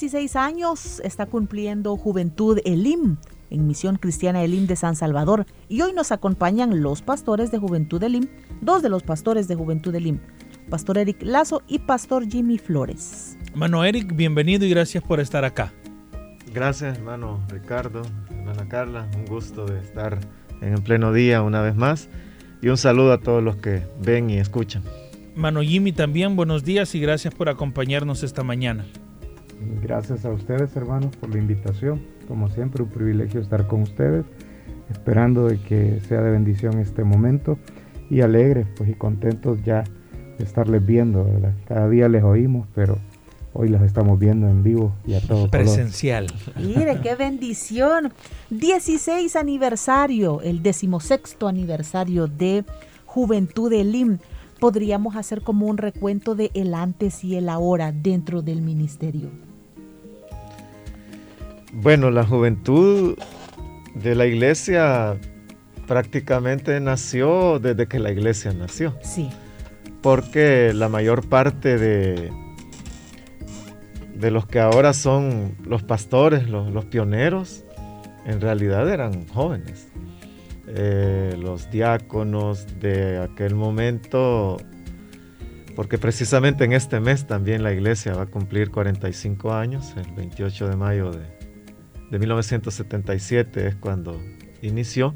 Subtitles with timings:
[0.00, 3.16] 16 años está cumpliendo Juventud Elim
[3.50, 8.00] en Misión Cristiana Elim de San Salvador y hoy nos acompañan los pastores de Juventud
[8.04, 8.28] Elim,
[8.60, 10.20] dos de los pastores de Juventud Elim,
[10.70, 13.36] Pastor Eric Lazo y Pastor Jimmy Flores.
[13.50, 15.72] Hermano Eric, bienvenido y gracias por estar acá.
[16.54, 20.20] Gracias, hermano Ricardo, hermana Carla, un gusto de estar
[20.60, 22.08] en el pleno día una vez más
[22.62, 24.84] y un saludo a todos los que ven y escuchan.
[25.32, 28.86] Hermano Jimmy también, buenos días y gracias por acompañarnos esta mañana.
[29.82, 32.00] Gracias a ustedes, hermanos, por la invitación.
[32.26, 34.24] Como siempre, un privilegio estar con ustedes,
[34.90, 37.58] esperando de que sea de bendición este momento
[38.10, 39.84] y alegres pues, y contentos ya
[40.38, 41.54] de estarles viendo, ¿verdad?
[41.66, 42.98] Cada día les oímos, pero
[43.52, 46.26] hoy las estamos viendo en vivo y a todo Presencial.
[46.56, 48.12] Mire, qué bendición.
[48.50, 52.64] 16 aniversario, el decimosexto aniversario de
[53.06, 54.18] Juventud del IM.
[54.60, 59.47] Podríamos hacer como un recuento de el antes y el ahora dentro del ministerio.
[61.72, 63.16] Bueno, la juventud
[63.94, 65.16] de la iglesia
[65.86, 68.96] prácticamente nació desde que la iglesia nació.
[69.02, 69.30] Sí.
[70.02, 72.30] Porque la mayor parte de,
[74.14, 77.64] de los que ahora son los pastores, los, pioneros,
[78.24, 79.88] en realidad eran jóvenes.
[80.68, 84.58] Eh, los diáconos de aquel momento,
[85.74, 90.68] porque precisamente en este mes también la iglesia va a cumplir 45 años, el 28
[90.68, 91.37] de mayo de,
[92.10, 94.20] de 1977 es cuando
[94.62, 95.14] inició.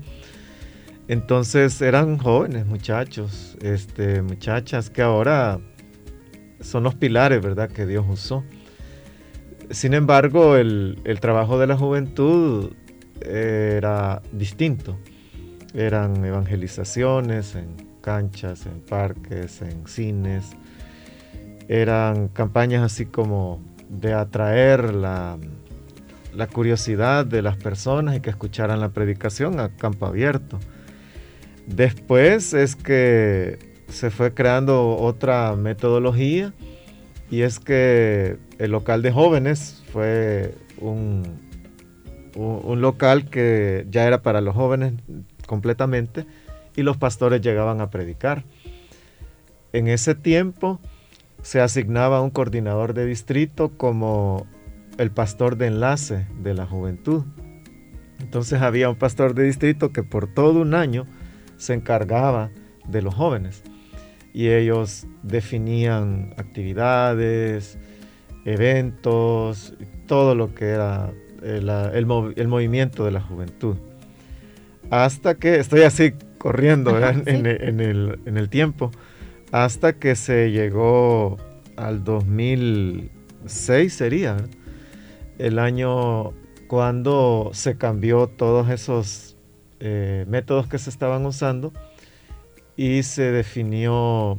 [1.08, 5.60] Entonces eran jóvenes muchachos, este, muchachas que ahora
[6.60, 8.44] son los pilares, ¿verdad?, que Dios usó.
[9.70, 12.72] Sin embargo, el, el trabajo de la juventud
[13.20, 14.98] era distinto.
[15.75, 20.50] Eran evangelizaciones en canchas, en parques, en cines.
[21.69, 25.38] Eran campañas así como de atraer la,
[26.34, 30.59] la curiosidad de las personas y que escucharan la predicación a campo abierto.
[31.66, 36.53] Después es que se fue creando otra metodología
[37.31, 41.22] y es que el local de jóvenes fue un,
[42.34, 44.94] un, local que ya era para los jóvenes
[45.47, 46.26] completamente
[46.76, 48.44] y los pastores llegaban a predicar.
[49.72, 50.81] En ese tiempo
[51.43, 54.47] se asignaba un coordinador de distrito como
[54.98, 57.25] el pastor de enlace de la juventud.
[58.20, 61.06] Entonces había un pastor de distrito que por todo un año
[61.56, 62.50] se encargaba
[62.86, 63.62] de los jóvenes
[64.32, 67.78] y ellos definían actividades,
[68.44, 69.75] eventos,
[70.06, 73.76] todo lo que era el, el, movimiento de la juventud.
[74.91, 78.91] Hasta que, estoy así corriendo en, el, en el tiempo,
[79.50, 81.36] hasta que se llegó
[81.76, 84.62] al 2006 sería, ¿verdad?
[85.38, 86.32] El año
[86.69, 89.37] cuando se cambió todos esos
[89.81, 91.72] eh, métodos que se estaban usando
[92.76, 94.38] y se definió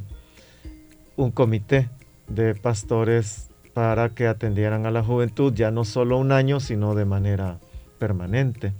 [1.16, 1.90] un comité
[2.28, 7.04] de pastores para que atendieran a la juventud ya no solo un año, sino de
[7.04, 7.58] manera
[7.98, 8.72] permanente.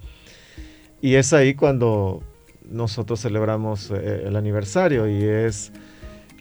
[1.00, 2.22] Y es ahí cuando
[2.68, 5.72] nosotros celebramos eh, el aniversario y es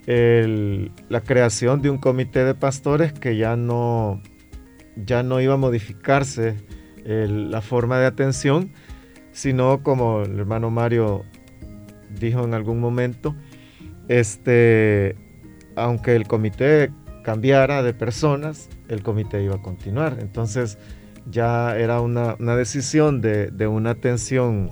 [0.05, 4.21] la creación de un comité de pastores que ya no
[4.95, 6.55] ya no iba a modificarse
[7.05, 8.71] la forma de atención,
[9.31, 11.25] sino como el hermano Mario
[12.19, 13.35] dijo en algún momento,
[14.07, 15.15] este,
[15.75, 16.91] aunque el comité
[17.23, 20.17] cambiara de personas, el comité iba a continuar.
[20.19, 20.77] Entonces
[21.29, 24.69] ya era una, decisión de, una atención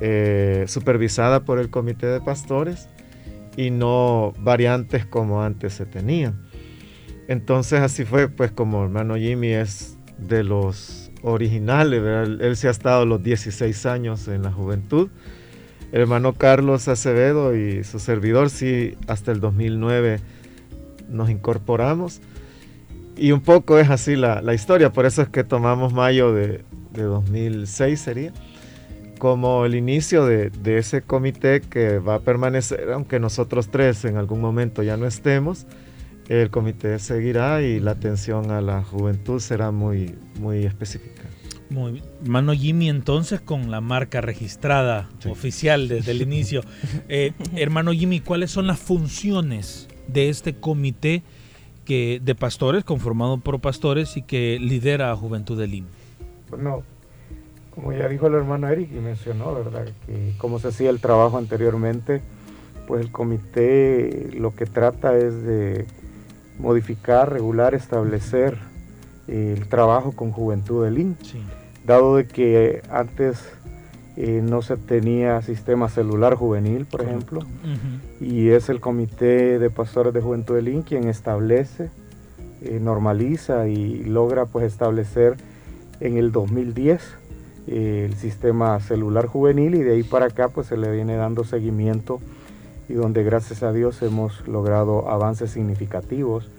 [0.00, 2.88] eh, supervisada por el comité de pastores
[3.56, 6.42] y no variantes como antes se tenían.
[7.32, 12.02] Entonces así fue, pues como hermano Jimmy es de los originales,
[12.42, 15.08] él se ha estado los 16 años en la juventud.
[15.92, 20.20] Hermano Carlos Acevedo y su servidor sí hasta el 2009
[21.08, 22.20] nos incorporamos.
[23.16, 26.62] Y un poco es así la, historia, por eso es que tomamos mayo de,
[26.92, 28.32] 2006 sería,
[29.16, 34.18] como el inicio de, de, ese comité que va a permanecer, aunque nosotros tres en
[34.18, 35.66] algún momento ya no estemos,
[36.28, 41.22] el comité seguirá y la atención a la juventud será muy, muy específica.
[41.70, 42.04] Muy bien.
[42.26, 45.30] Mano Jimmy, entonces, con la marca registrada Sí.
[45.30, 46.62] oficial desde el inicio.
[47.08, 51.22] Eh, hermano Jimmy, ¿cuáles son las funciones de este comité
[51.86, 55.86] que, de pastores, conformado por pastores y que lidera a Juventud del IM?
[56.50, 56.82] Bueno,
[57.74, 59.86] como ya dijo el hermano Eric y mencionó, ¿verdad?
[60.06, 62.20] Que como se hacía el trabajo anteriormente,
[62.86, 65.86] pues el comité lo que trata es de
[66.58, 68.58] modificar, regular, establecer
[69.28, 71.42] el trabajo con Juventud del IN, Sí.
[71.86, 73.38] dado de que antes
[74.16, 77.40] eh, no se tenía sistema celular juvenil, por ejemplo,
[78.20, 81.88] y es el Comité de Pastores de Juventud del IN quien establece,
[82.60, 85.36] eh, normaliza y logra pues establecer
[86.00, 87.00] en el 2010
[87.68, 91.44] eh, el sistema celular juvenil y de ahí para acá pues se le viene dando
[91.44, 92.20] seguimiento
[92.92, 96.50] y donde gracias a Dios hemos logrado avances significativos.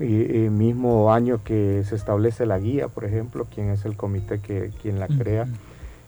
[0.00, 4.40] Y, y mismo año que se establece la guía, por ejemplo, quien es el comité
[4.40, 5.46] que quien la crea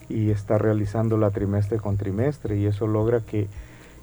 [0.09, 3.47] y está realizándola trimestre con trimestre y eso logra que,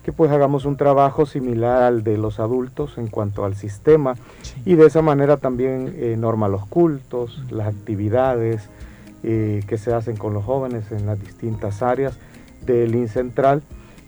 [0.04, 4.16] que pues hagamos un trabajo similar al de los adultos en cuanto al sistema
[4.66, 8.70] y de esa manera también eh, norma los cultos, las actividades
[9.24, 12.18] eh, que se hacen con los jóvenes en las distintas áreas
[12.66, 13.64] del IN Central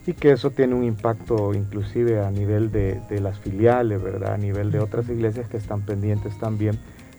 [0.06, 4.34] y que eso tiene un impacto inclusive a nivel de, de las filiales, ¿verdad?
[4.34, 6.78] A nivel de otras iglesias que están pendientes también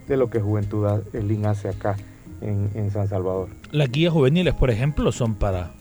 [0.09, 1.97] de lo que Juventud ha- el IN hace acá
[2.43, 3.49] en, en San Salvador.
[3.73, 5.73] Las guías juveniles, por ejemplo, son para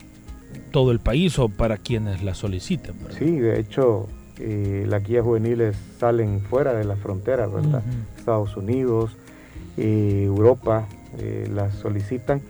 [0.70, 2.94] todo el país o para quienes las soliciten.
[3.02, 3.18] ¿verdad?
[3.18, 4.08] Sí, de hecho,
[4.38, 7.82] eh, las guías juveniles salen fuera de las fronteras, ¿verdad?
[8.16, 9.14] Estados Unidos,
[9.76, 10.86] eh, Europa,
[11.18, 12.40] eh, las solicitan.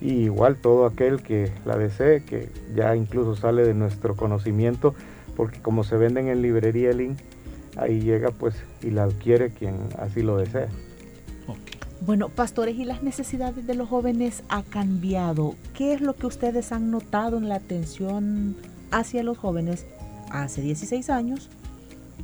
[0.00, 4.94] Y igual todo aquel que la desee, que ya incluso sale de nuestro conocimiento,
[5.36, 7.18] porque como se venden en librería Link,
[7.76, 10.68] ahí llega pues y la adquiere quien así lo desea.
[12.00, 15.54] Bueno, pastores, ¿y las necesidades de los jóvenes ha cambiado?
[15.74, 18.56] ¿Qué es lo que ustedes han notado en la atención
[18.90, 19.86] hacia los jóvenes
[20.30, 21.48] hace 16 años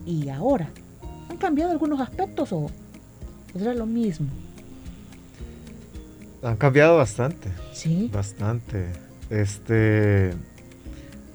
[0.05, 0.69] y ahora?
[1.31, 2.67] ¿Han cambiado algunos aspectos o
[3.55, 4.27] era lo mismo?
[6.43, 8.11] Han cambiado bastante, Sí.
[8.13, 8.87] bastante.
[9.29, 10.33] Este,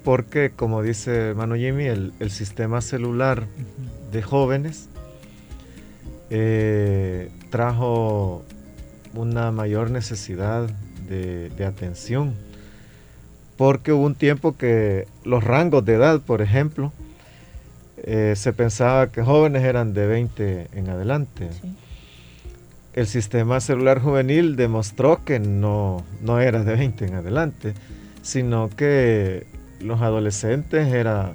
[0.03, 3.45] porque como dice Mano Jimmy, el, el sistema celular
[4.11, 4.89] de jóvenes
[6.29, 8.43] eh, trajo
[9.13, 10.67] una mayor necesidad
[11.07, 12.33] de, de atención.
[13.57, 16.91] Porque hubo un tiempo que los rangos de edad, por ejemplo,
[18.03, 21.49] eh, se pensaba que jóvenes eran de 20 en adelante.
[21.61, 21.75] sí.
[22.95, 27.73] El sistema celular juvenil demostró que no, no era de 20 en adelante,
[28.21, 29.45] sino que
[29.81, 31.33] los adolescentes era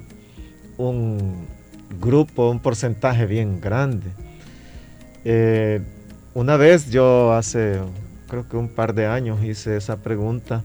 [0.79, 1.45] un
[1.99, 4.07] grupo, un porcentaje bien grande.
[5.23, 5.81] Eh,
[6.33, 7.79] una vez yo hace,
[8.27, 10.63] creo que un par de años hice esa pregunta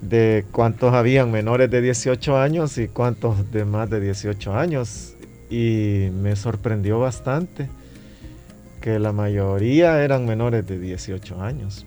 [0.00, 5.12] de cuántos habían menores de 18 años y cuántos de más de 18 años
[5.50, 7.68] y me sorprendió bastante
[8.88, 11.84] que la mayoría eran menores de 18 años.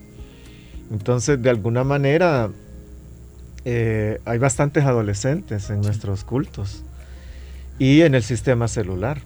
[0.92, 2.48] Entonces, de alguna manera,
[3.64, 6.84] eh, hay bastantes adolescentes en nuestros cultos
[7.80, 9.18] y en el sistema celular.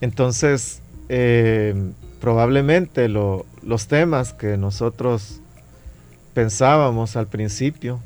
[0.00, 1.74] Entonces, eh,
[2.20, 5.40] probablemente lo- los temas que nosotros
[6.34, 7.98] pensábamos al principio,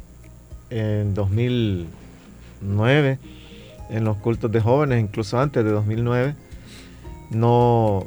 [0.71, 3.19] en 2009,
[3.91, 6.35] en los cultos de jóvenes, incluso antes de 2009,
[7.31, 8.07] no,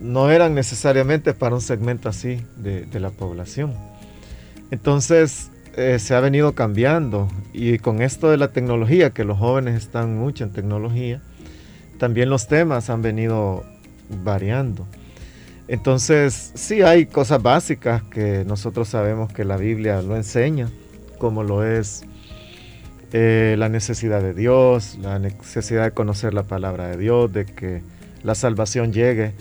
[0.00, 3.74] no eran necesariamente para un segmento así de, la población.
[4.70, 9.76] Entonces eh, se ha venido cambiando y con esto de la tecnología, que los jóvenes
[9.76, 11.20] están mucho en tecnología,
[11.98, 13.64] también los temas han venido
[14.22, 14.86] variando.
[15.66, 20.68] Entonces sí hay cosas básicas que nosotros sabemos que la Biblia lo enseña,
[21.18, 22.04] como lo es
[23.12, 27.82] eh, la necesidad de Dios, la necesidad de conocer la palabra de Dios, de que
[28.22, 29.32] la salvación llegue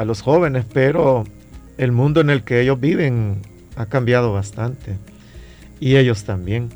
[0.00, 1.24] a los jóvenes, pero
[1.76, 3.42] el mundo en el que ellos viven
[3.76, 4.96] ha cambiado bastante
[5.78, 6.70] y ellos también.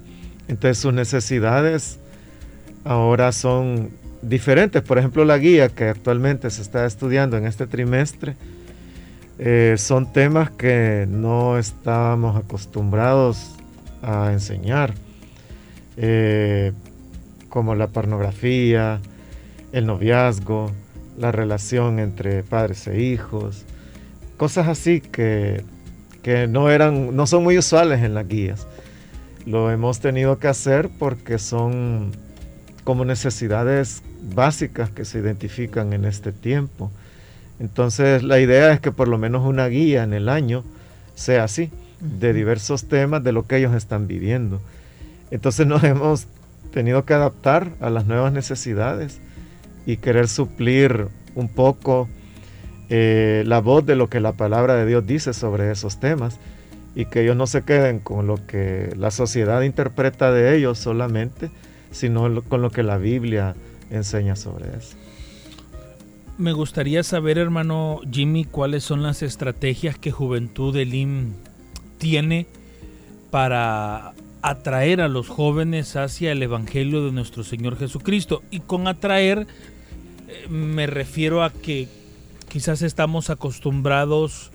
[0.46, 1.98] Entonces sus necesidades
[2.84, 3.90] ahora son
[4.20, 4.82] diferentes.
[4.82, 8.36] Por ejemplo, la guía que actualmente se está estudiando en este trimestre
[9.38, 13.54] eh, son temas que no estábamos acostumbrados
[14.02, 14.92] a enseñar,
[15.96, 16.72] eh,
[17.48, 19.00] como la pornografía,
[19.72, 20.72] el noviazgo,
[21.18, 23.64] la relación entre padres e hijos,
[24.36, 25.64] cosas así que,
[26.22, 28.66] que no eran, no son muy usuales en las guías.
[29.46, 32.12] Lo hemos tenido que hacer porque son
[32.84, 34.02] como necesidades
[34.34, 36.90] básicas que se identifican en este tiempo.
[37.60, 40.64] Entonces la idea es que por lo menos una guía en el año
[41.14, 44.60] sea así, de diversos temas de lo que ellos están viviendo.
[45.30, 46.26] Entonces nos hemos
[46.72, 49.20] tenido que adaptar a las nuevas necesidades
[49.86, 52.08] y querer suplir un poco
[52.88, 56.38] eh, la voz de lo que la palabra de Dios dice sobre esos temas
[56.94, 61.50] y que ellos no se queden con lo que la sociedad interpreta de ellos solamente,
[61.90, 63.54] sino con lo que la Biblia
[63.90, 64.96] enseña sobre eso.
[66.36, 71.32] Me gustaría saber, hermano Jimmy, cuáles son las estrategias que Juventud Elim
[71.98, 72.46] tiene
[73.30, 78.42] para atraer a los jóvenes hacia el Evangelio de nuestro Señor Jesucristo.
[78.50, 79.46] Y con atraer
[80.48, 81.88] me refiero a que
[82.48, 84.50] quizás estamos acostumbrados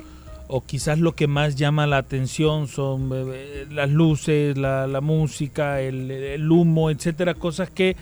[0.48, 5.79] o quizás lo que más llama la atención son eh, eh, las luces, la, música,
[5.79, 7.95] el, humo, etcétera, cosas que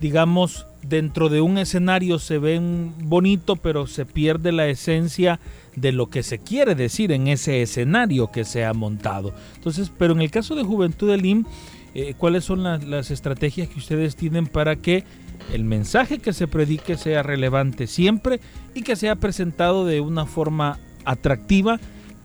[0.00, 5.40] digamos dentro de un escenario se ven bonito, pero se pierde la esencia
[5.76, 9.32] de lo que se quiere decir en ese escenario que se ha montado.
[9.54, 11.46] Entonces, pero en el caso de Juventud del IM,
[11.94, 15.04] eh, ¿cuáles son las estrategias que ustedes tienen para que
[15.52, 18.40] el mensaje que se predique sea relevante siempre
[18.74, 21.78] y que sea presentado de una forma atractiva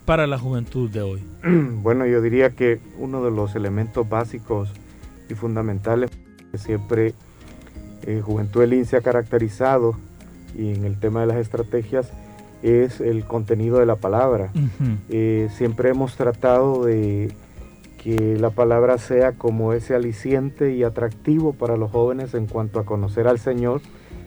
[0.06, 1.24] para la juventud de hoy?
[1.82, 4.70] Bueno, yo diría que uno de los elementos básicos
[5.30, 6.10] y fundamentales
[6.52, 7.14] que siempre
[8.04, 9.96] eh, Juventud del se ha caracterizado
[10.58, 12.12] y en el tema de las estrategias
[12.64, 14.52] es el contenido de la palabra.
[15.10, 17.32] Eh, siempre hemos tratado de
[18.04, 22.86] que la palabra sea como ese aliciente y atractivo para los jóvenes en cuanto a
[22.86, 23.82] conocer al Señor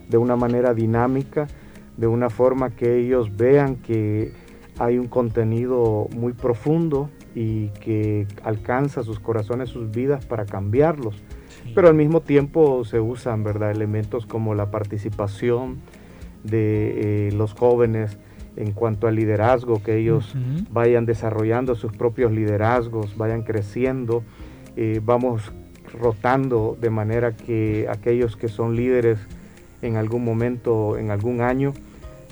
[0.09, 1.49] de una manera dinámica,
[1.97, 4.33] de una forma que ellos vean que
[4.79, 11.23] hay un contenido muy profundo y que alcanza sus corazones, sus vidas para cambiarlos.
[11.75, 13.71] Pero al mismo tiempo se usan ¿verdad?
[13.71, 15.81] elementos como la participación
[16.45, 18.19] de eh, los jóvenes,
[18.57, 20.35] en cuanto al liderazgo, que ellos
[20.71, 24.23] vayan desarrollando sus propios liderazgos, vayan creciendo,
[24.77, 25.53] eh, vamos
[25.99, 29.19] rotando de manera que aquellos que son líderes
[29.81, 31.73] en algún momento, en algún año,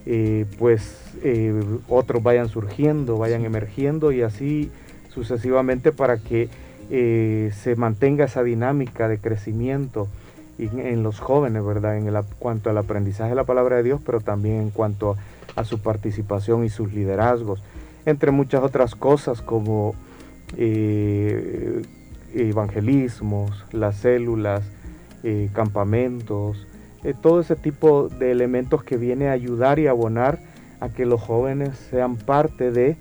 [0.07, 4.71] eh, pues eh, otros vayan surgiendo, vayan emergiendo y así
[5.09, 6.49] sucesivamente para que
[6.91, 10.09] se mantenga esa dinámica de crecimiento
[10.59, 11.97] en, los jóvenes, ¿verdad?
[11.97, 15.17] En cuanto al aprendizaje de la palabra de Dios, pero también en cuanto a
[15.57, 17.63] a su participación y sus liderazgos,
[18.07, 19.95] entre muchas otras cosas como
[20.57, 21.83] eh,
[22.35, 24.63] evangelismos, las células,
[25.23, 26.67] eh, campamentos,
[27.05, 30.39] eh, todo ese tipo de elementos que viene a ayudar y abonar
[30.81, 32.97] a que los jóvenes sean parte de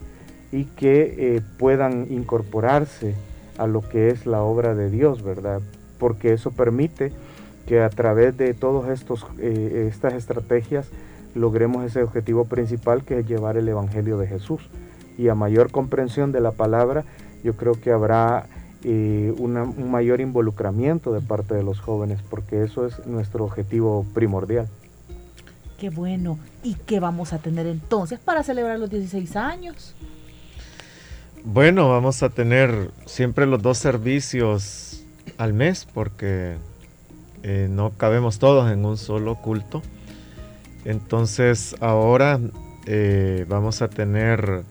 [0.52, 3.14] y que puedan incorporarse
[3.58, 5.62] a lo que es la obra de Dios, ¿verdad?
[6.00, 7.12] Porque eso permite
[7.68, 10.88] que a través de todas estas estrategias
[11.36, 14.62] logremos ese objetivo principal que es llevar el Evangelio de Jesús.
[15.18, 17.04] Y a mayor comprensión de la palabra,
[17.44, 18.48] yo creo que habrá
[18.84, 24.68] eh, un mayor involucramiento de parte de los jóvenes, porque eso es nuestro objetivo primordial.
[25.78, 26.38] Qué bueno.
[26.64, 29.96] ¿Y qué vamos a tener entonces para celebrar los 16 años?
[31.44, 35.04] Bueno, vamos a tener siempre los dos servicios
[35.38, 36.58] al mes, porque
[37.44, 39.82] eh, no cabemos todos en un solo culto.
[40.86, 42.40] Entonces ahora
[42.86, 44.64] eh, vamos a tener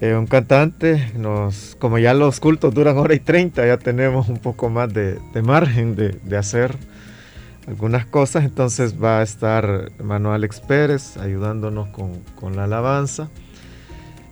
[0.00, 4.38] eh, un cantante, nos, como ya los cultos duran hora y treinta, ya tenemos un
[4.38, 6.76] poco más de, margen de, hacer
[7.66, 13.28] algunas cosas, entonces va a estar Manuel Alex Pérez ayudándonos con, la alabanza.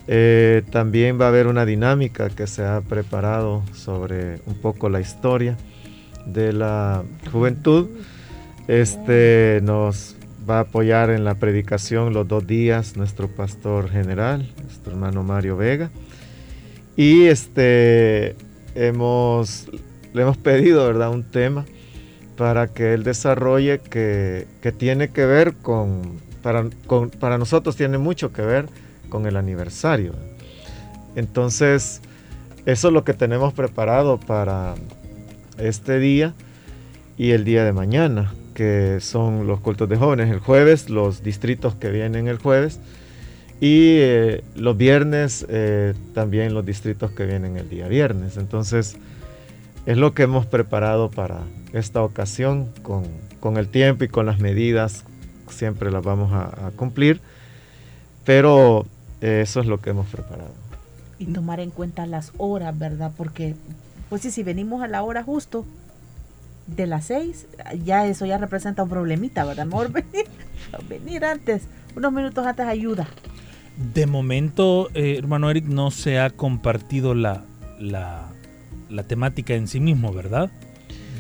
[0.07, 5.01] Eh, también va a haber una dinámica que se ha preparado sobre un poco la
[5.01, 5.57] historia
[6.27, 7.03] de la
[7.33, 7.89] juventud.
[8.69, 10.16] Este nos
[10.49, 15.57] va a apoyar en la predicación los dos días nuestro pastor general, nuestro hermano Mario
[15.57, 15.91] Vega.
[16.97, 18.37] Y este
[18.75, 19.69] hemos
[20.13, 21.67] le hemos pedido, ¿verdad?, un tema
[22.37, 24.47] para que él desarrolle que,
[24.79, 26.65] tiene que ver con para,
[27.19, 28.69] para nosotros tiene mucho que ver
[29.09, 30.13] con el aniversario.
[31.17, 32.03] Entonces,
[32.67, 34.75] eso es lo que tenemos preparado para
[35.59, 36.35] este día
[37.17, 41.75] y el día de mañana que son los cultos de jóvenes el jueves, los distritos
[41.75, 42.81] que vienen el jueves
[43.61, 48.39] y eh, los viernes eh, también los distritos que vienen el día viernes.
[48.39, 48.97] Entonces
[49.85, 51.43] es lo que hemos preparado para
[51.75, 55.05] esta ocasión con, el tiempo y con las medidas,
[55.51, 57.21] siempre las vamos a, cumplir,
[58.25, 58.87] pero
[59.21, 60.51] eh, eso es lo que hemos preparado.
[61.19, 63.13] Y tomar en cuenta las horas, ¿verdad?
[63.19, 63.55] Porque
[64.09, 65.67] pues si venimos a la hora justo,
[66.67, 67.47] de las 6,
[67.85, 69.67] ya eso ya representa un problemita, ¿verdad?
[69.67, 70.27] Mejor venir,
[70.89, 71.63] venir antes,
[71.95, 73.07] unos minutos antes ayuda.
[73.95, 77.45] De momento, eh, hermano Eric, no se ha compartido la,
[77.79, 78.29] la,
[78.89, 80.51] la temática en sí mismo, ¿verdad?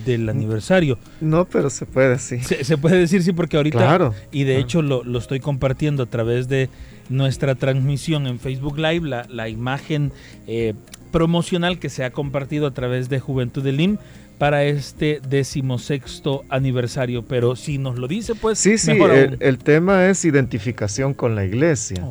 [0.06, 0.98] Del aniversario.
[1.20, 2.42] No, pero se puede decir.
[2.44, 3.78] Se, se puede decir, sí, porque ahorita.
[3.78, 4.14] Claro.
[4.32, 4.60] Y de Ah.
[4.60, 6.70] hecho lo, lo estoy compartiendo a través de
[7.08, 10.12] nuestra transmisión en Facebook Live, la, la imagen
[10.46, 10.74] eh,
[11.12, 13.98] promocional que se ha compartido a través de Juventud del IM
[14.38, 17.22] para este decimosexto aniversario.
[17.22, 18.58] Pero si nos lo dice, pues.
[18.58, 22.04] Sí, sí, mejor el, tema es identificación con la iglesia.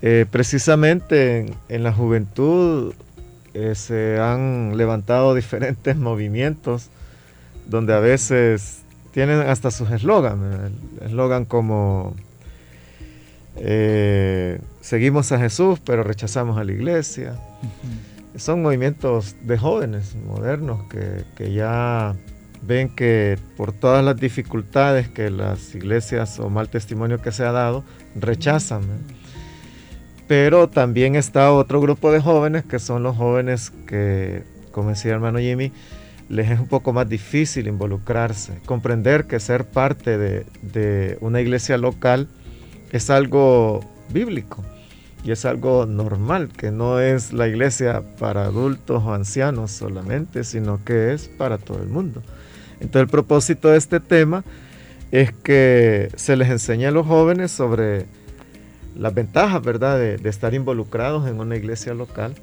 [0.00, 2.92] Eh, precisamente en, en la juventud
[3.54, 6.88] eh, se han levantado diferentes movimientos
[7.66, 8.80] donde a veces
[9.12, 9.90] tienen hasta sus.
[9.90, 12.14] El eslogan como
[13.56, 17.34] eh, seguimos a Jesús pero rechazamos a la iglesia.
[18.36, 22.14] Son movimientos de jóvenes modernos que, que ya
[22.62, 27.52] ven que por todas las dificultades que las iglesias o mal testimonio que se ha
[27.52, 27.84] dado,
[28.14, 28.82] rechazan.
[30.28, 35.38] Pero también está otro grupo de jóvenes que son los jóvenes que, como decía hermano
[35.38, 35.72] Jimmy,
[36.28, 41.76] les es un poco más difícil involucrarse, comprender que ser parte de, de una iglesia
[41.76, 42.28] local
[42.92, 44.64] es algo bíblico
[45.24, 50.84] y es algo normal, que no es la iglesia para adultos o ancianos solamente, sino
[50.84, 52.22] que es para todo el mundo.
[52.80, 54.42] Entonces el propósito de este tema
[55.12, 58.06] es que se les enseñe a los jóvenes sobre
[58.96, 62.34] las ventajas, ¿verdad?, de, de estar involucrados en una iglesia local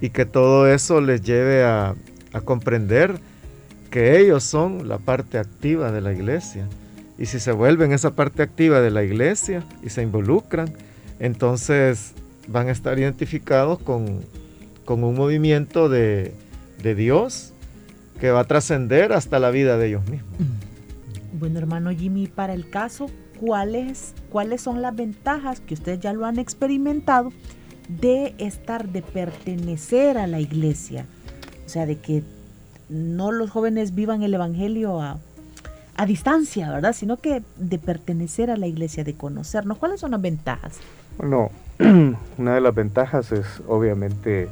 [0.00, 1.94] y que todo eso les lleve a,
[2.32, 3.18] a comprender
[3.90, 6.66] que ellos son la parte activa de la iglesia.
[7.18, 10.72] Y si se vuelven esa parte activa de la iglesia y se involucran,
[11.20, 12.14] entonces
[12.48, 14.20] van a estar identificados con,
[14.84, 16.34] con un movimiento de,
[16.82, 17.52] de Dios
[18.18, 20.30] que va a trascender hasta la vida de ellos mismos.
[21.32, 23.06] Bueno, hermano Jimmy, para el caso,
[23.38, 27.32] ¿cuáles, ¿cuáles son las ventajas que ustedes ya lo han experimentado
[27.88, 31.06] de estar, de pertenecer a la iglesia?
[31.64, 32.24] O sea, de que
[32.88, 35.18] no los jóvenes vivan el Evangelio a,
[35.96, 36.92] a distancia, ¿verdad?
[36.92, 39.78] Sino que de pertenecer a la iglesia, de conocernos.
[39.78, 40.78] ¿Cuáles son las ventajas?
[41.20, 41.50] Bueno,
[42.38, 44.48] una de las ventajas es obviamente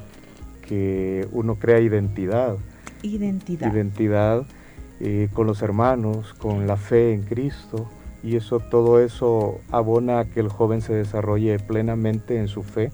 [0.66, 2.58] que uno crea identidad.
[3.02, 3.72] Identidad.
[3.72, 4.46] Identidad
[5.00, 7.88] eh, con los hermanos, con la fe en Cristo.
[8.22, 12.92] Y eso, todo eso abona a que el joven se desarrolle plenamente en su fe,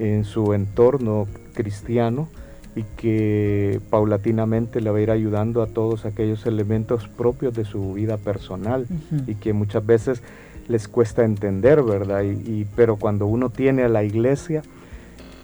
[0.00, 2.26] en su entorno cristiano
[2.74, 7.92] y que paulatinamente le va a ir ayudando a todos aquellos elementos propios de su
[7.92, 8.86] vida personal
[9.28, 10.22] y que muchas veces
[10.68, 12.22] les cuesta entender, ¿verdad?
[12.22, 14.62] Y, pero cuando uno tiene a la iglesia,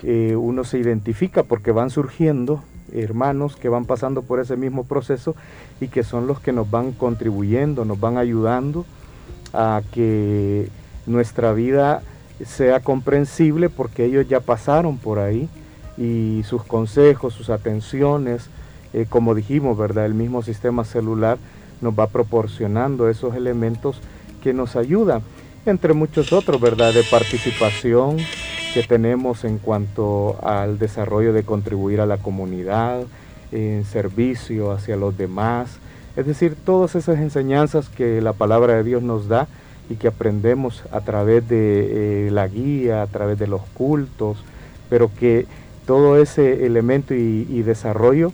[0.03, 5.35] eh, uno se identifica porque van surgiendo hermanos que van pasando por ese mismo proceso
[5.81, 8.87] y que son los que nos van contribuyendo, nos van ayudando
[9.53, 10.69] a que
[11.07, 12.03] nuestra vida
[12.45, 15.49] sea comprensible porque ellos ya pasaron por ahí
[15.97, 18.49] y sus consejos, sus atenciones,
[18.93, 20.07] eh, como dijimos, ¿verdad?
[20.07, 21.39] El mismo sistema celular
[21.81, 24.01] nos va proporcionando esos elementos
[24.49, 25.21] que nos ayudan,
[25.67, 26.95] entre muchos otros, ¿verdad?
[26.95, 28.17] De participación
[28.73, 33.03] que tenemos en cuanto al desarrollo de contribuir a la comunidad,
[33.53, 35.77] en servicio hacia los demás,
[36.17, 39.49] es decir, todas esas enseñanzas que la palabra de Dios nos da
[39.91, 44.39] y que aprendemos a través de eh, la guía, a través de los cultos,
[44.89, 45.45] pero que
[45.85, 48.33] todo ese elemento y desarrollo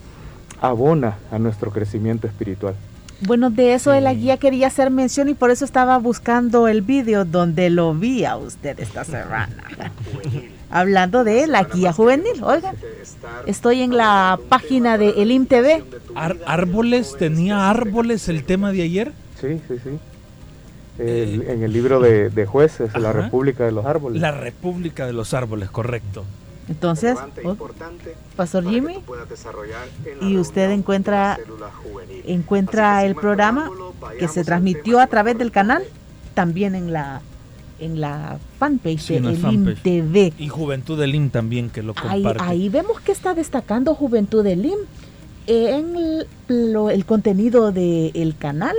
[0.61, 2.77] abona a nuestro crecimiento espiritual.
[3.27, 6.83] Bueno, de eso de la guía quería hacer mención y por eso estaba buscando el
[6.83, 9.57] vídeo donde lo vi a usted esta semana.
[10.71, 12.43] Hablando de la guía juvenil.
[12.43, 12.75] Oigan,
[13.47, 15.85] estoy en la página de Elim TV.
[16.15, 19.13] Ar- árboles, tenía árboles el tema de ayer.
[19.41, 19.99] Sí, sí, sí.
[20.99, 23.13] El- en el libro de, de jueces, La.
[23.13, 24.21] República de los Árboles.
[24.21, 26.25] La República de los Árboles, correcto.
[26.69, 27.57] Entonces, oh,
[28.37, 28.97] Pastor Jimmy,
[30.23, 31.39] y usted encuentra
[32.27, 33.71] encuentra el programa
[34.19, 35.83] que se transmitió a través del canal
[36.35, 37.21] también en la
[37.81, 39.75] en la fanpage Sí, de Elim.
[39.83, 40.33] TV.
[40.39, 42.43] Y Juventud del IM también, que lo comparte.
[42.43, 44.79] ahí vemos que está destacando Juventud del IM
[45.47, 46.27] en el,
[46.73, 48.77] lo- el contenido del canal.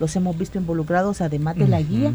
[0.00, 2.12] Los hemos visto involucrados además de la guía.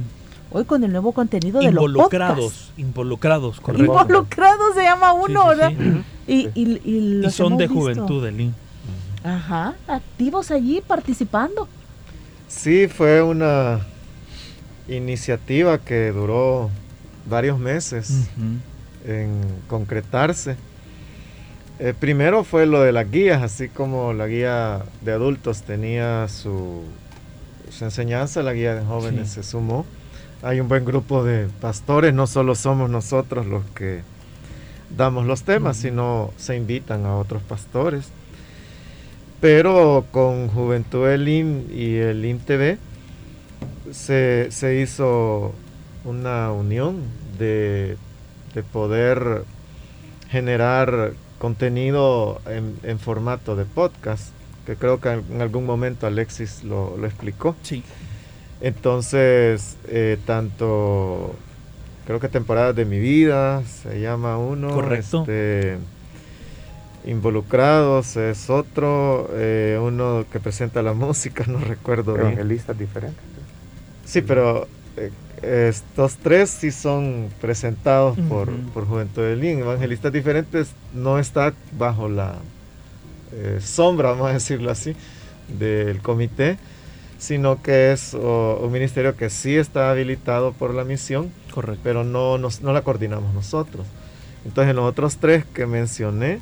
[0.54, 2.14] Hoy con el nuevo contenido de los podcasts.
[2.14, 3.86] Involucrados, involucrados, correcto.
[3.86, 5.72] Involucrados se llama uno, sí, ¿verdad?
[5.78, 6.04] sí.
[6.28, 7.80] Y, y- y Y los son de visto.
[7.82, 8.54] Juventud del IM.
[9.24, 11.68] Ajá, activos allí participando.
[12.48, 13.80] Sí, fue una
[14.88, 16.70] iniciativa que duró
[17.28, 18.28] varios meses
[19.06, 20.56] en concretarse.
[21.80, 26.84] Eh, primero fue lo de las guías, así como la guía de adultos tenía su,
[27.82, 29.86] enseñanza, la guía de jóvenes se sumó.
[30.44, 34.02] Hay un buen grupo de pastores, no solo somos nosotros los que
[34.96, 38.12] damos los temas, sino se invitan a otros pastores.
[39.40, 42.78] Pero con Juventud Elim y el IMTV
[43.92, 45.54] se, se hizo
[46.06, 46.98] una unión
[47.40, 47.98] de,
[48.54, 49.44] de poder
[50.30, 54.32] generar contenido en, formato de podcast,
[54.66, 57.56] que creo que en algún momento Alexis lo, explicó.
[57.64, 57.84] Sí.
[58.64, 61.36] Entonces, eh, tanto,
[62.08, 64.70] creo que temporadas de mi vida, se llama uno.
[64.70, 65.22] Correcto.
[65.22, 65.78] Este,
[67.06, 73.22] Involucrados es otro, eh, uno que presenta la música, no recuerdo Evangelistas diferentes.
[74.06, 79.60] Sí, pero eh, estos tres sí son presentados por, por, Juventud de Lin.
[79.60, 82.36] Evangelistas Diferentes no está bajo la
[83.34, 84.96] eh, sombra, vamos a decirlo así,
[85.60, 86.58] del comité,
[87.24, 91.80] sino que es un ministerio que sí está habilitado por la misión, Correcto.
[91.82, 93.88] pero no, no la coordinamos nosotros.
[94.44, 96.42] Entonces, en los otros tres que mencioné,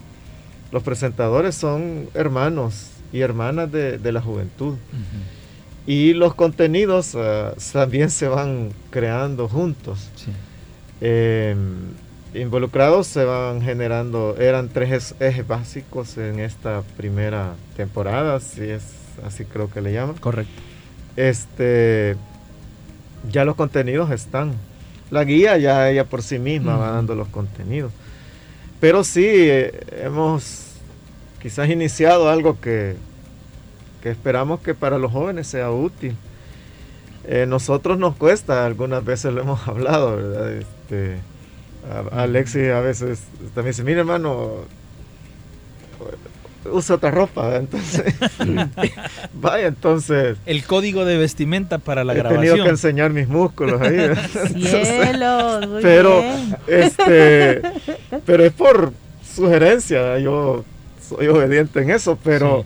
[0.71, 4.75] los presentadores son hermanos y hermanas de, la juventud.
[5.85, 10.09] Y los contenidos eh, también se van creando juntos.
[10.99, 11.91] Em,
[12.33, 18.83] involucrados se van generando, eran tres ejes básicos en esta primera temporada, si es
[19.23, 20.15] así creo que le llaman.
[20.17, 20.70] Correcto.
[21.15, 22.15] Este,
[23.29, 24.53] ya los contenidos están.
[25.09, 27.91] La guía ya ella por sí misma va dando los contenidos.
[28.79, 30.75] Pero sí, eh, hemos
[31.41, 32.95] quizás iniciado algo que,
[34.01, 36.15] que esperamos que para los jóvenes sea útil.
[37.25, 40.51] Eh, nosotros nos cuesta, algunas veces lo hemos hablado, ¿verdad?
[40.53, 41.17] Este,
[41.89, 43.21] a, Alexis a veces
[43.53, 44.65] también dice, mire hermano,
[46.65, 48.13] usa otra ropa, entonces,
[49.33, 50.37] vaya, entonces...
[50.45, 52.43] El código de vestimenta para la he grabación.
[52.43, 53.97] He tenido que enseñar mis músculos ahí.
[54.85, 56.23] Cielos, pero,
[56.67, 57.61] este,
[58.25, 58.93] pero es por
[59.35, 60.63] sugerencia, yo
[61.07, 62.65] soy obediente en eso, pero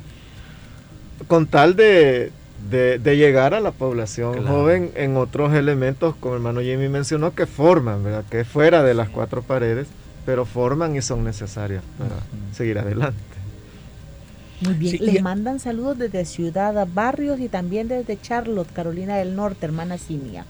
[1.27, 2.31] con tal de,
[3.03, 8.03] llegar a la población joven en otros elementos, como el hermano Jimmy mencionó, que forman,
[8.03, 8.25] ¿verdad?
[8.29, 9.87] que es fuera de las cuatro paredes,
[10.25, 12.15] pero forman y son necesarias para
[12.53, 13.34] seguir adelante.
[14.61, 19.65] Muy bien, le mandan saludos desde Ciudad Barrios y también desde Charlotte, Carolina del Norte,
[19.65, 20.45] hermana Cinia.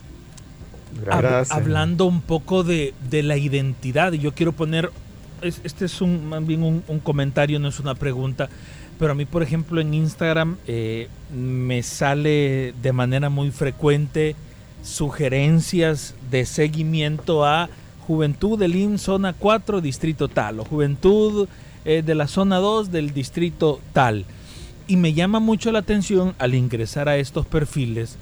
[1.03, 1.51] Gracias.
[1.51, 4.91] Hablando un poco de, de la identidad, y yo quiero poner
[5.41, 8.49] este es un, más bien un, comentario, no es una pregunta.
[8.97, 14.35] Pero a mí, por ejemplo, en Instagram eh, me sale de manera muy frecuente
[14.83, 17.69] sugerencias de seguimiento a
[18.07, 21.47] Juventud del IN Zona 4, Distrito tal, o Juventud
[21.85, 24.25] eh, de la Zona 2 del Distrito tal.
[24.87, 28.17] Y me llama mucho la atención al ingresar a estos perfiles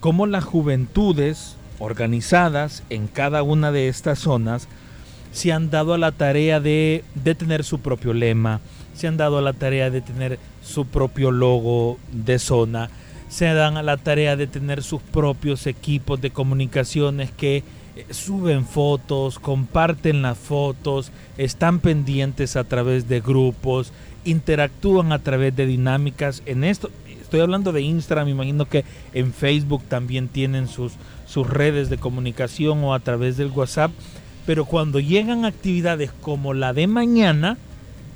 [0.00, 4.68] cómo las juventudes organizadas en cada una de estas zonas
[5.32, 8.60] se han dado a la tarea de, de tener su propio lema,
[8.94, 12.88] se han dado a la tarea de tener su propio logo de zona,
[13.28, 17.62] se dan a la tarea de tener sus propios equipos de comunicaciones que
[18.10, 23.92] suben fotos, comparten las fotos, están pendientes a través de grupos,
[24.24, 26.42] interactúan a través de dinámicas.
[26.46, 30.92] En esto, estoy hablando de Instagram, me imagino que en Facebook también tienen sus,
[31.26, 33.90] sus redes de comunicación o a través del WhatsApp
[34.46, 37.58] pero cuando llegan actividades como la de mañana,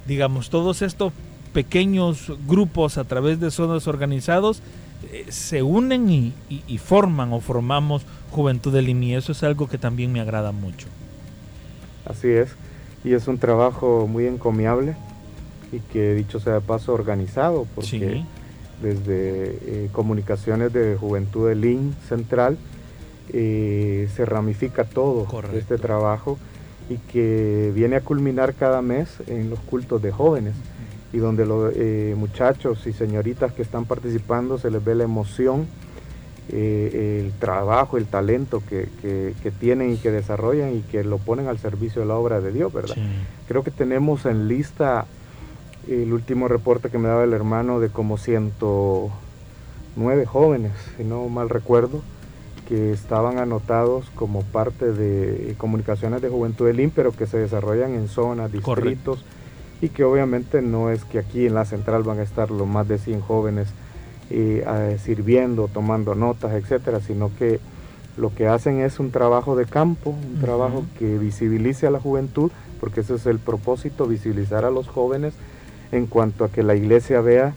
[0.07, 1.12] digamos, todos estos
[1.53, 4.63] pequeños grupos a través de zonas organizados
[5.13, 9.15] eh, se unen y, forman o formamos Juventud del IMI.
[9.17, 10.89] Eso es algo que también me agrada mucho.
[12.05, 12.51] Así es,
[13.05, 14.97] y es un trabajo muy encomiable
[15.73, 18.25] y que dicho sea de paso organizado, porque
[18.83, 22.57] desde eh, comunicaciones de Juventud del IN Central,
[23.33, 26.39] eh, se ramifica todo este trabajo
[26.89, 30.55] y que viene a culminar cada mes en los cultos de jóvenes
[31.12, 35.66] y donde los eh, muchachos y señoritas que están participando se les ve la emoción,
[36.49, 38.88] eh, el trabajo, el talento que,
[39.59, 42.73] tienen y que desarrollan y que lo ponen al servicio de la obra de Dios,
[42.73, 42.96] ¿verdad?
[43.49, 45.07] Creo que tenemos en lista
[45.88, 51.49] el último reporte que me daba el hermano de como 109 jóvenes, si no mal
[51.49, 52.03] recuerdo,
[52.68, 57.94] que estaban anotados como parte de comunicaciones de Juventud del IN, pero que se desarrollan
[57.94, 59.25] en zonas, distritos,
[59.81, 62.87] y que obviamente no es que aquí en la central van a estar los más
[62.87, 63.69] de 100 jóvenes
[64.31, 67.61] eh, sirviendo, tomando notas, etcétera, sino que
[68.16, 72.51] lo que hacen es un trabajo de campo, un trabajo que visibilice a la juventud,
[72.81, 75.35] porque ese es el propósito, visibilizar a los jóvenes
[75.93, 77.55] en cuanto a que la iglesia vea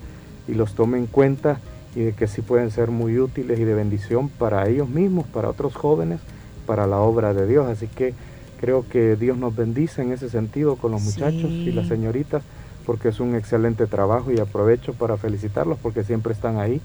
[0.47, 1.59] y los tome en cuenta
[1.95, 5.49] y de que sí pueden ser muy útiles y de bendición para ellos mismos, para
[5.49, 6.19] otros jóvenes,
[6.65, 7.67] para la obra de Dios.
[7.67, 8.13] Así que
[8.63, 12.43] creo que Dios nos bendice en ese sentido con los muchachos y las señoritas,
[12.85, 16.79] porque es un excelente trabajo y aprovecho para felicitarlos porque siempre están ahí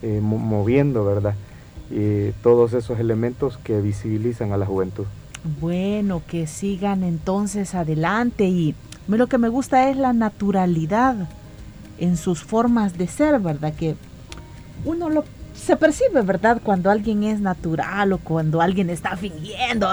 [0.00, 1.34] eh, moviendo, ¿verdad?
[1.90, 5.04] Y todos esos elementos que visibilizan a la juventud.
[5.60, 8.74] Bueno, que sigan entonces adelante y
[9.06, 11.28] lo que me gusta es la naturalidad
[11.98, 13.74] en sus formas de ser, ¿verdad?
[13.74, 13.96] Que
[14.86, 15.24] uno lo
[15.58, 16.60] se percibe, ¿verdad?
[16.62, 19.88] Cuando alguien es natural o cuando alguien está fingiendo.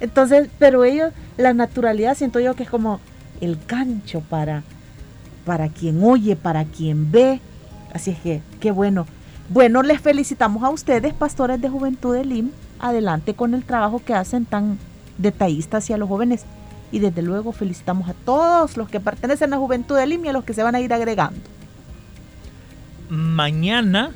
[0.00, 3.00] Entonces, pero ellos, la naturalidad siento yo que es como
[3.40, 4.62] el gancho para,
[5.44, 7.40] para quien oye, para quien ve.
[7.92, 9.06] Así es que, qué bueno.
[9.48, 12.50] Bueno, les felicitamos a ustedes, pastores de Juventud del LIM.
[12.78, 14.78] Adelante con el trabajo que hacen tan
[15.18, 16.44] detallista hacia los jóvenes.
[16.92, 20.32] Y desde luego felicitamos a todos los que pertenecen a Juventud del LIM y a
[20.32, 21.40] los que se van a ir agregando.
[23.08, 24.12] Mañana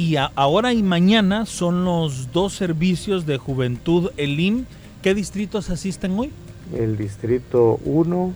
[0.00, 4.64] y ahora y mañana son los dos servicios de Juventud Elim.
[5.02, 6.30] ¿Qué distritos asisten hoy?
[6.74, 8.34] El distrito 1,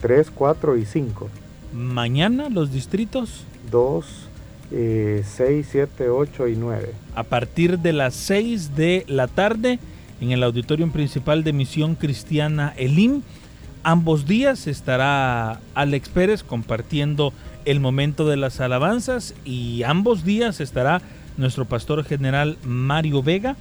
[0.00, 1.28] 3, 4 y 5.
[1.72, 4.04] Mañana los distritos 2,
[4.70, 5.24] 6,
[5.70, 6.92] 7, 8 y 9.
[7.14, 9.78] A partir de las 6 de la tarde
[10.20, 13.22] en el auditorio principal de Misión Cristiana Elim.
[13.84, 17.32] Ambos días estará Alex Pérez compartiendo
[17.66, 21.02] el momento de las alabanzas y ambos días estará
[21.36, 23.56] nuestro pastor general Mario Vega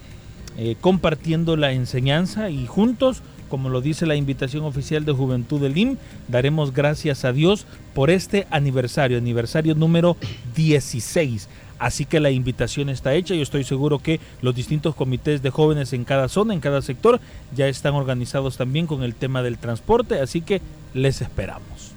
[0.58, 5.78] eh, compartiendo la enseñanza y juntos, como lo dice la invitación oficial de Juventud del
[5.78, 5.98] IM,
[6.30, 10.16] daremos gracias a Dios por este aniversario, aniversario número
[10.56, 11.50] 16.
[11.78, 13.36] Así que la invitación está hecha.
[13.36, 17.20] Yo estoy seguro que los distintos comités de jóvenes en cada zona, en cada sector,
[17.54, 20.22] ya están organizados también con el tema del transporte.
[20.22, 20.62] Así que
[20.94, 21.95] les esperamos.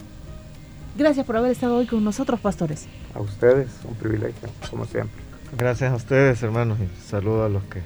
[0.99, 2.89] Gracias por haber estado hoy con nosotros, pastores.
[3.15, 5.23] A ustedes, un privilegio, como siempre.
[5.57, 7.83] Gracias a ustedes, hermanos, y saludo a los que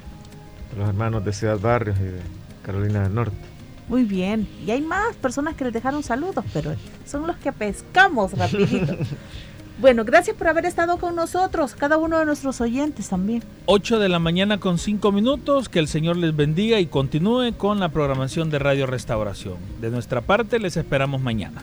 [0.79, 2.21] los hermanos de Ciudad Barrios y de
[2.65, 3.37] Carolina del Norte.
[3.87, 8.33] Muy bien, y hay más personas que les dejaron saludos, pero son los que pescamos
[8.33, 8.97] rapidito.
[9.79, 13.45] bueno, gracias por haber estado con nosotros, cada uno de nuestros oyentes también.
[13.67, 17.79] 8 de la mañana con 5 minutos, que el Señor les bendiga y continúe con
[17.79, 19.57] la programación de Radio Restauración.
[19.83, 21.63] De nuestra parte, les esperamos mañana.